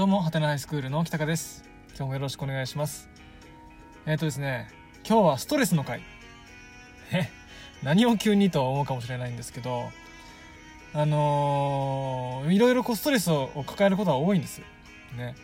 [0.00, 1.62] どうも、はてなハイスクールの北川です。
[1.88, 3.10] 今日もよろしくお願いします。
[4.06, 4.70] えっ、とですね、
[5.06, 6.00] 今日はストレスの回。
[7.12, 7.28] え、
[7.82, 9.92] 何を急にと思うかもしれないんですけど、
[10.94, 14.66] あのーいろいろこうストレスを抱えることは多いんですよ。
[15.18, 15.34] ね。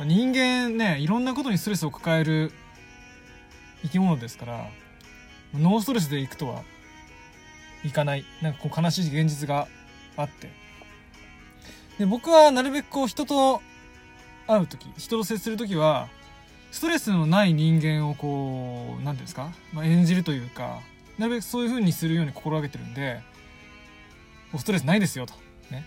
[0.00, 2.50] 人間ね、いろんなことにストレスを抱える
[3.82, 4.70] 生き物ですから、
[5.52, 6.62] ノーストレスでいくとは
[7.84, 8.24] いかない。
[8.40, 9.68] なんかこう悲しい現実が
[10.16, 10.50] あって。
[11.98, 13.60] で、僕はなるべくこう人と
[14.48, 16.08] 会う時人と接する時は
[16.72, 20.80] ストレスのない人間をこう何ていうんですか、まあ、演じるというか
[21.18, 23.20] なるべくそういう風にするように心がけてるんで
[24.56, 25.34] ストレスないですよと。
[25.70, 25.84] ね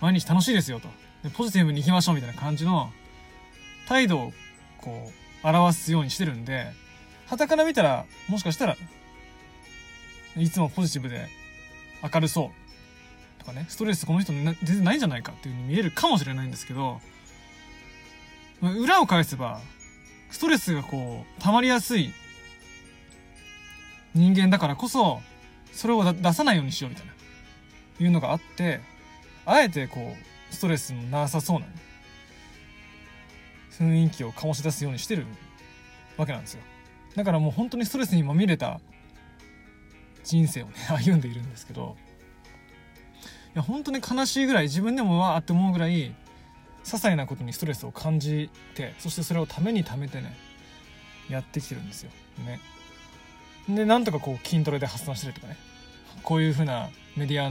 [0.00, 0.88] 毎日楽しいですよと。
[1.24, 2.90] でポジティブにいきましょうみたいな感じの
[3.88, 4.32] 態度を
[4.78, 5.10] こ
[5.44, 6.66] う表すようにしてるんで
[7.26, 8.76] 傍から見たらもしかしたら
[10.36, 11.28] いつもポジティブで
[12.02, 12.62] 明るそう。
[13.40, 13.66] とかね。
[13.68, 17.00] ストレスこの人全然ないんじゃないかっていう風に見えるかもしれないんですけど
[18.62, 19.60] 裏を返せば
[20.30, 22.12] ストレスがこう溜まりやすい
[24.14, 25.20] 人間だからこそ
[25.72, 27.12] それを出さないようにしようみたいな
[28.00, 28.80] いうのがあって
[29.44, 30.14] あえてこ
[30.50, 31.72] うストレスのなさそうなね、
[33.70, 35.26] 雰囲気を醸し出すようにしてる
[36.16, 36.62] わけなんですよ。
[37.16, 38.80] だからもう本当にストレスにまみれた
[40.24, 41.96] 人生をね 歩んでいるんですけど
[43.54, 46.14] いや本当に悲しいぐらい自分でもわーって思うぐらい
[46.84, 50.36] 些細なことにストレスを感じてそしてそれをためにためてね
[51.28, 52.10] やってきてるんですよ。
[52.46, 52.60] ね。
[53.68, 55.56] でなんとかこう筋トレで発散したりとかね。
[56.22, 57.50] こういう風なメディア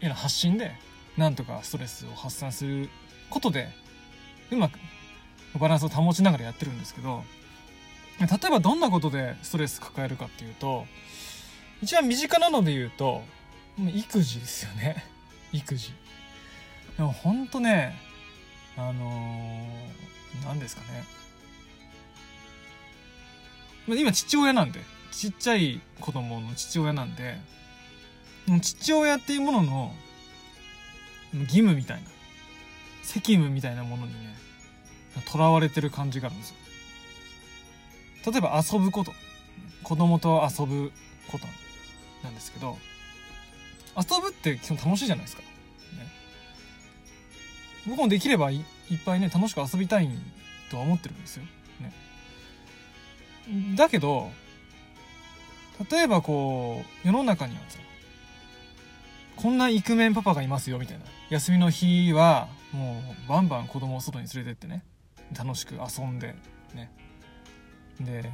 [0.00, 0.72] への発信で
[1.16, 2.88] なんとかストレスを発散する
[3.28, 3.68] ことで
[4.50, 4.78] うまく
[5.58, 7.22] バランスを保ちながらやってるんですけど
[8.20, 10.86] 例えばどんなことでストレス抱えるかっていうと
[11.82, 13.22] 一番身近なので言うと
[13.78, 15.04] 育児ですよね。
[15.52, 15.92] 育児。
[16.98, 17.96] でもほんとね
[18.76, 21.04] あのー、何ですかね。
[23.88, 24.80] 今父親なんで。
[25.10, 27.38] ちっちゃい子供の父親なんで。
[28.62, 29.94] 父親っていうものの
[31.32, 32.08] 義務みたいな。
[33.02, 34.36] 責務みたいなものにね
[35.26, 36.56] とらわれてる感じがあるんですよ。
[38.32, 39.12] 例えば遊ぶこと。
[39.82, 40.92] 子供と遊ぶ
[41.32, 41.46] こと
[42.22, 42.76] なんですけど
[43.96, 45.42] 遊ぶって基本楽しいじゃないですか、
[47.86, 48.60] 僕もできればいい
[48.94, 50.08] っぱいね楽しく遊びたい
[50.70, 51.44] とは思ってるんですよ、
[51.80, 51.92] ね、
[53.76, 54.30] だけど
[55.90, 57.78] 例えばこう世の中にはさ
[59.36, 61.04] こんなイクメンパパがいますよみたいな。
[61.30, 64.84] 休みの日はもうバンバン子供を外に連れてってね。
[65.34, 66.34] 楽しく遊んで
[66.74, 66.92] ね。
[67.98, 68.30] で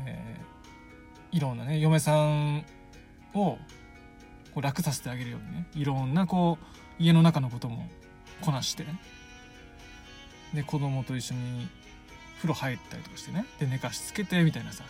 [1.31, 2.65] いろんなね嫁さん
[3.35, 3.57] を
[4.53, 5.69] こう楽させてあげるようにね。
[5.77, 6.65] いろんなこう
[6.99, 7.89] 家の中のことも
[8.41, 9.01] こなしてね。
[10.55, 11.69] で子供と一緒に
[12.37, 13.45] 風呂入ったりとかしてね。
[13.59, 14.85] で寝かしつけてみたいなさ。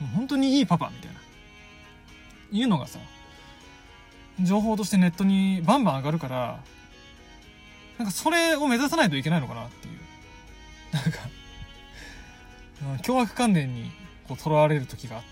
[0.00, 1.20] もう本当にいいパパみたいな。
[2.50, 2.98] いうのがさ
[4.40, 6.60] 情報としてネットにバンバン上がるから
[7.98, 9.98] なんかそれを目指さないといけないのかなっていう。
[10.92, 11.00] な
[12.94, 13.90] んか凶悪観念に
[14.28, 15.28] こうとらわれる時があって、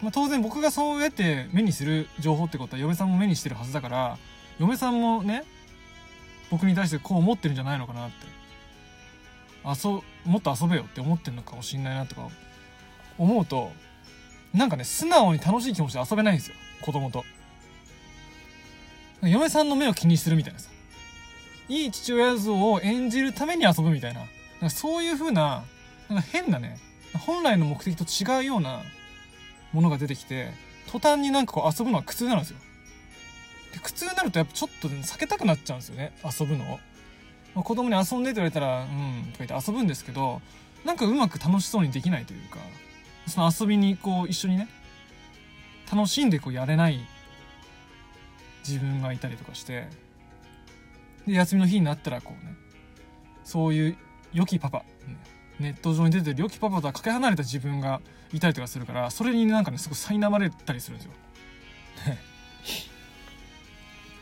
[0.00, 4.18] まあ、当然僕がそうやって目にする情報ってことは嫁さんも目にしてるはずだから
[4.58, 5.44] 嫁さんもね
[6.52, 8.26] 僕に対してこう思ってるんじゃないのかなって。
[9.64, 12.28] 遊もっと遊べよって思ってるのかもしんないなとか。
[13.18, 13.70] 思うと
[14.54, 16.56] なんかね素直に楽しい気持ちで遊べないんですよ。
[16.82, 17.24] 子供と。
[19.22, 20.70] 嫁さんの目を気にするみたいなさ。
[21.68, 24.20] いい父親像を演じるために遊ぶみたいな。
[24.20, 24.28] なん
[24.60, 25.64] かそういう風な
[26.10, 26.76] なんか変なね
[27.26, 28.82] 本来の目的と違うような
[29.72, 30.50] ものが出てきて
[30.90, 32.58] 途端になんかこう遊ぶのは苦痛なんですよ。
[33.72, 36.64] で苦痛になるとやっぱちょっと、避けたくなっちゃうんですよね遊ぶの、
[37.54, 40.40] まあ、子供に遊んでって言われたらうんとか言って遊ぶんですけど
[40.84, 42.58] なんかうまく楽しそうにできないというか
[43.26, 44.68] その遊びにこう一緒にね
[45.92, 47.00] 楽しんでこうやれない
[48.66, 49.88] 自分がいたりとかして
[51.26, 52.54] で休みの日になったらこうね
[53.44, 53.96] そういう
[54.32, 54.84] 良きパパ、
[55.60, 58.00] ネット上に出てる良きパパとはかけ離れた自分が
[58.32, 61.12] いたりとかするからそれになんかねすごい苛まれたりするんですよ。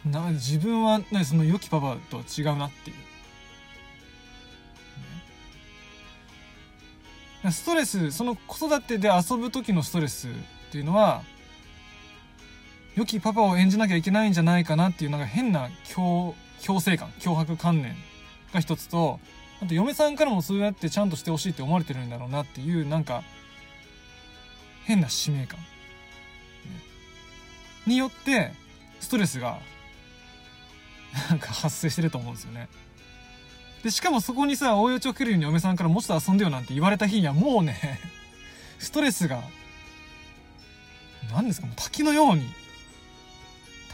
[0.05, 2.97] な自分は、ね、その良きパパとは違うなっていう。
[7.45, 10.31] ね、ストレスその子育てで遊ぶ時のストレスっ
[10.71, 11.23] ていうのは
[12.97, 17.97] 良きパパを演じなきゃいけないんじゃないかなっていうなんか変な強強制感脅迫観念
[18.53, 19.21] が一つと
[19.63, 23.23] あと嫁さんからもそうやってちゃんとしてほしいって思われてるんだろうなっていうなんか
[24.85, 25.67] 変な使命感、ね、
[27.87, 28.53] によって
[29.01, 29.59] ストレスが
[31.29, 32.69] なんか発生してると思うんですよね
[33.83, 37.99] で、しかもそこにさ、追い打ちをかけるように嫁さんからもうちょっと遊んでよなんて言われた日にはもうね、
[38.79, 39.43] ストレスが、
[41.33, 42.53] 何ですか、もう滝のように、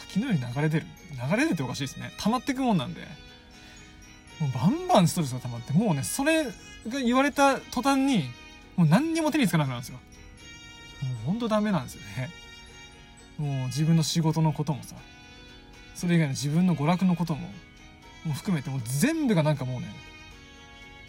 [0.08, 0.86] 滝のように流れ出る。
[1.30, 2.12] 流れ出ておかしいですね。
[2.18, 3.00] 溜まっていくもんなんで。
[4.40, 6.50] もうバンバンストレスが溜まって、もうね、それが
[6.88, 8.28] 言われた途端に、
[8.76, 9.98] もう何にも手につかなくなるんですよ。
[11.02, 12.30] もうほんとダメなんですよね。
[13.38, 14.96] もう自分の仕事のこともさ、
[15.96, 17.48] それ以外の自分の娯楽のことも、
[18.24, 19.88] も含めてもう全部がなんかもうね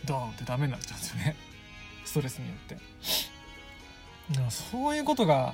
[0.06, 1.36] ドーンってダメになっちゃうんですよね。
[2.06, 2.76] ストレスによって。
[2.76, 5.54] だからそういうことが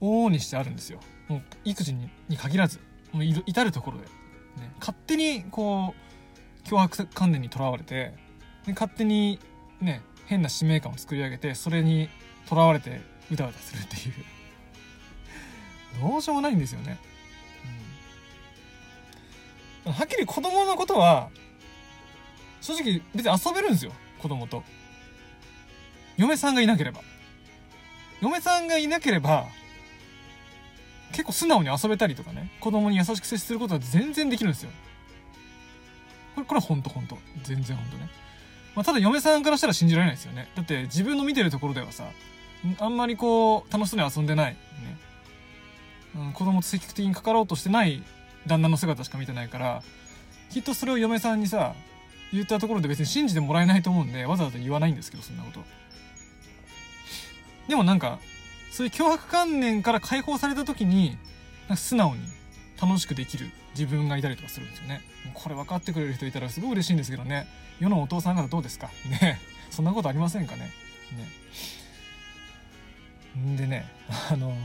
[0.00, 1.00] 往々にしてあるんですよ。
[1.28, 2.80] もう育児に限らず
[3.12, 5.94] もう至る所で、ね、勝手にこ
[6.64, 8.14] う脅迫観念にとらわれて
[8.66, 9.38] で勝手に
[9.80, 12.10] ね変な使命感を作り上げてそれに
[12.46, 14.14] とらわれてうだうだするっていう。
[16.00, 16.98] どうしようもないんですよね。
[19.98, 21.28] はっきり子供のことは、
[22.60, 23.90] 正直別に遊べるんですよ、
[24.22, 24.62] 子供と。
[26.16, 27.00] 嫁さんがいなければ。
[28.20, 29.46] 嫁さんがいなければ、
[31.10, 34.70] 結構素直に遊べたりとかね、子供に優しく接することは全然できるんですよ。
[36.36, 37.18] これ、これはほんとほんと。
[37.42, 38.08] 全然ほんとね。
[38.76, 40.48] まあ、ただ嫁さんからしたら信じられないですよね。
[40.54, 42.04] だって自分の見てるところではさ、
[42.78, 44.52] あんまりこう、楽しそうに遊んでない。
[44.52, 44.58] ね。
[46.14, 48.04] うん、子供と積極的に関わろうとしてない
[48.48, 49.82] 旦那の姿しか見てないから
[50.50, 51.74] きっとそれを嫁さんにさ
[52.32, 55.64] 言ったところで別に信じてもらえないと思うんでわざわざ言わないんですけどそんなこと。
[57.68, 58.18] でもなんか
[58.70, 62.22] そういう脅迫観念から解放された時になんか素直に
[62.80, 65.00] 楽しくできる自分がいたりとかするんですよね。
[65.34, 67.46] これ分かってくれる人いたらすごい嬉しいんですけどね。
[67.80, 68.90] 世のお父さん方どうですか？
[69.20, 69.40] ね。
[69.70, 70.70] そんなことありませんかね？
[73.36, 73.56] ね。
[73.56, 73.86] でね
[74.30, 74.56] あのー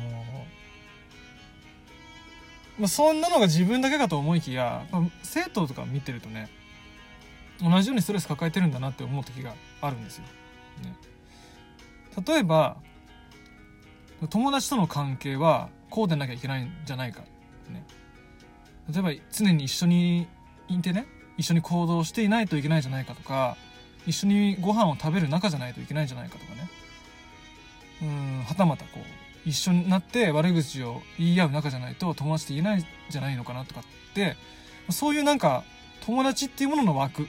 [2.79, 6.49] まあ、そんなのが自分だけかと思いきや、まあ、生徒とか見てるとね
[7.61, 10.23] 同じようにストレス抱えてるんだなって思う時があるんですよ。
[10.83, 10.95] ね、
[12.27, 12.77] 例えば
[14.29, 17.21] 友達との関係はこうでなきゃいけないんじゃないか、
[17.69, 17.85] ね、
[18.91, 20.27] 例えば常に一緒に
[20.67, 21.05] いてね
[21.37, 23.55] 一緒に行動していないといけないんじゃないかとか
[24.07, 26.69] 一緒にご飯を食べる仲じゃないといけないんじゃないかとかね。
[28.01, 34.37] うんはたまたこう一緒になって悪口を言い合う仲じゃないと友達って言えないんじゃないのかなとかって
[34.89, 35.63] そういうなんか
[36.05, 37.27] 友達っていうものの枠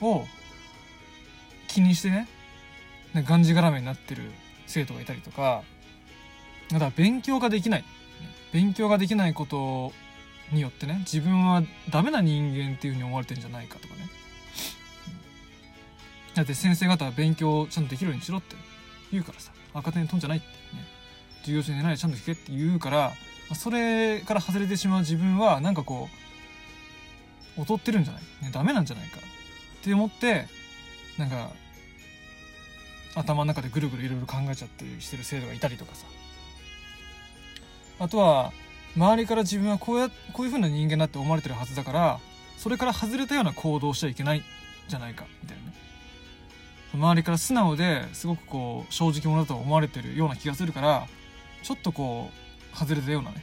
[0.00, 0.24] を
[1.68, 2.28] 気にしてね
[3.14, 4.30] がんじがらめになってる
[4.66, 5.62] 生徒がいたりとか
[6.70, 7.84] だから勉強ができない。
[8.52, 9.92] 勉強ができないこと
[10.52, 14.00] によってね自分はダメな人間っていうふうに思われてるんじゃないかとかね。
[16.34, 18.56] だって先生方は勉強をちゃんとできるようにしろって
[19.10, 19.52] 言うからさ。
[19.74, 20.52] 赤点飛んじゃないってね
[21.40, 23.12] 授業中寝ないでちゃんと聞けって言うから
[23.54, 26.08] それから外れてしまう自分はなんかこ
[27.56, 29.18] う劣ってるんじゃない、ね、ダメなんじゃないか？
[29.18, 30.46] って思って
[31.18, 31.50] なんか
[33.14, 36.06] 頭の中でぐるぐるいろいろ考えちゃってしてる生徒がいたりとかさ。
[38.00, 38.52] あとは
[38.96, 42.20] 周りから自分はこうやこういう風な人間だって思われてるはずだから
[42.56, 44.42] それから外れたような行動をしちゃいけない
[44.88, 45.26] じゃないか？
[45.42, 45.74] みたいなね。
[46.94, 51.06] 周りから素直ですごくこう正直者だと思われてるような気がするから
[51.62, 52.30] ちょっとこ
[52.74, 53.42] う外れたようなね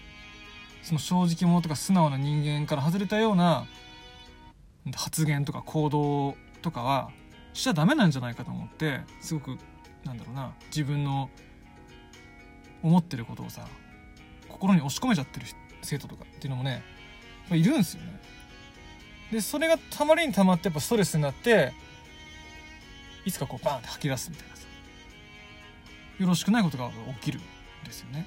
[0.83, 3.65] その正直者とか素直な人間から外れたような
[4.95, 7.11] 発言とか行動とかは
[7.53, 9.57] しちゃダメなんじゃないかと思ってすごく
[10.03, 11.29] なんだろうな自分の
[12.81, 13.67] 思ってることをさ
[14.47, 15.45] 心に押し込めちゃってる
[15.81, 16.83] 生徒とかっていうのもね
[17.51, 18.19] いるんですよね。
[19.31, 21.71] でそれがたまりにたまってやっぱストレスになって
[23.29, 24.63] いつかこうバーンって吐き出すみたいなさ
[26.19, 26.89] よろしくないことが
[27.21, 27.41] 起きるん
[27.85, 28.25] ですよね。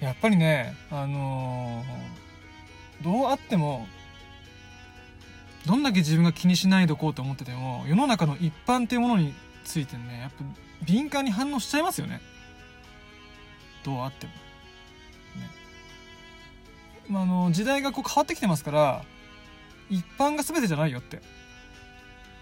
[0.00, 3.88] やっぱりね、あのー、どうあっても、
[5.64, 9.34] どんだけ自分が気にしないでおこうと思ってても、世の中の一般っていうものに
[9.64, 10.44] ついてね、やっぱ
[10.84, 12.20] 敏感に反応しちゃいますよね。
[13.82, 14.32] どうあっても。
[14.32, 14.38] ね。
[17.08, 19.02] まあ、あの、時代がこう変わってきてますから、
[19.88, 21.22] 一般が全てじゃないよって。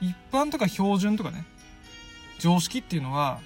[0.08, 1.44] 一般とか標準とかね、
[2.38, 3.40] 常識っていうのは、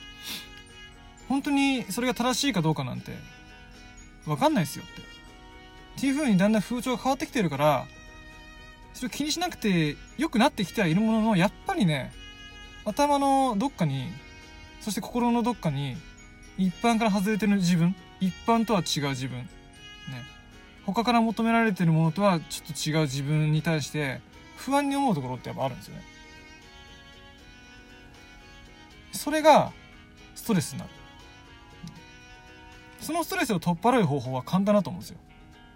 [1.28, 3.12] 本当にそれが正しいかどうかなんて
[4.24, 5.02] 分かんないですよって。
[5.98, 7.84] っていう風にだんだん風潮が変わってきてるから
[8.94, 12.12] それを気にしなくて良くなってきてはいるもののやっぱりね
[12.84, 14.06] 頭のどっかに
[14.80, 15.96] そして心のどっかに
[16.56, 19.48] 一般から外れてる自分一般とは違う自分ね
[20.86, 24.20] 他から求められてるものとはちょっと違う自分に対して
[24.56, 26.02] 不安に思うところってやっぱあるんですよね
[29.12, 29.72] それが
[30.34, 30.90] ストレスになる。
[33.00, 35.18] そのストレスを取っ払う方法は簡単だと思うんですよ。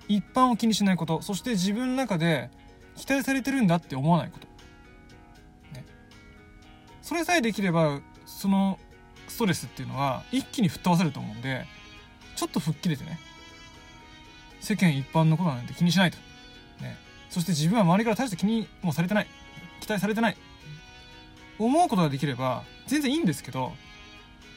[0.08, 1.22] 一般を気にしないこと。
[1.22, 2.50] そして自分の中で
[2.96, 4.46] 期待されてるんだって思わないこと、
[5.74, 5.84] ね、
[7.00, 8.78] それさえできればその
[9.28, 11.64] ストレスっていうのは一気に吹っ飛ばされると思うんで
[12.36, 13.18] ちょっと吹っ切れてね
[14.60, 16.18] 世間一般のことなんて気にしないと、
[16.80, 16.96] ね、
[17.30, 19.26] そして自分は周りから大して気にもされてない。
[19.80, 20.36] 期待されてない。
[21.64, 23.72] 思うことができれば全然いいんですけど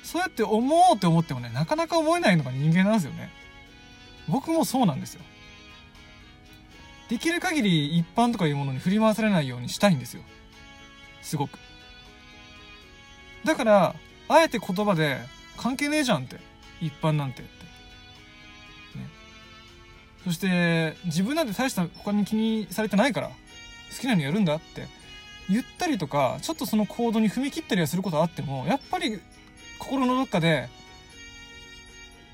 [0.03, 3.29] そうやって思おうって思ってもねなかなか思えないのが人間なんですよね。
[4.27, 5.21] 僕もそうなんですよ。
[7.09, 10.24] できる限り一般とかいうものに振り回されないようにしたいんですよ。
[11.21, 11.59] すごく。
[13.43, 13.95] だから
[14.27, 15.19] あえて言葉で
[15.57, 16.38] 関係ねえじゃんって
[16.81, 17.51] 一般なんてって。
[18.97, 19.07] ね。
[20.24, 23.33] そして自分なんて大した他に気にされてないから好
[24.01, 24.88] きなのやるんだって
[25.49, 29.19] 言ったりとかちょっとその行動に踏み切ったりはすることはあってもやっぱり
[29.79, 30.69] 心のどっかで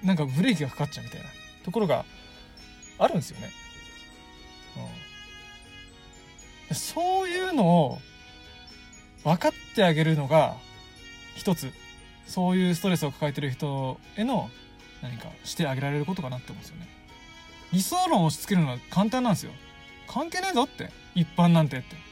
[0.03, 1.27] なんかブレーキがかかっちゃうみたいな
[1.63, 2.05] ところが
[2.97, 3.49] あるんですよね。
[6.69, 7.99] うん、そういうのを
[9.23, 10.55] 分かってあげるのが
[11.35, 11.71] 一つ
[12.27, 14.49] そういうストレスを抱えてる人への
[15.01, 16.87] 何かしてあげられることかなって思うんですよね。
[17.73, 19.51] 理想論を押し付けるのは簡単なんですよ。
[20.07, 22.10] 関係ねえぞって一般なんてって。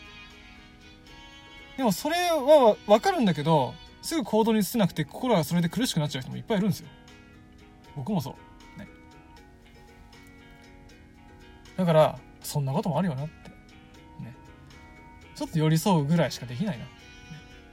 [1.80, 6.90] でもそれは分かるんだけどすぐ行動に移せなくて心がそれで苦しくなっちゃう人もいっぱいいるんですよ。
[7.96, 8.36] 僕もそ
[8.76, 8.80] う。
[8.80, 8.86] ね。
[11.78, 13.50] だからそんなこともあるよなって。
[14.22, 14.36] ね。
[15.36, 16.90] ちょっと寄り添うぐらいしかできないな、ま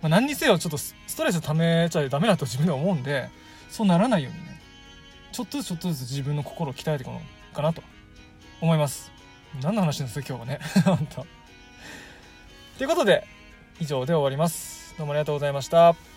[0.03, 3.29] あ、何にせよちょっとストレス溜めちゃダメだと自分で思うんで
[3.71, 4.61] そうならないようにね。
[5.33, 7.21] ちょっとずつちょっとずつ自分の心を鍛えていくの
[7.53, 7.83] かなと
[8.61, 9.11] 思います。
[9.61, 10.61] 何の話なんですか今日はね。
[10.87, 11.27] 本当。
[12.79, 13.27] ということで
[13.81, 14.95] 以上で終わります。
[14.99, 16.16] どうもありがとうございました。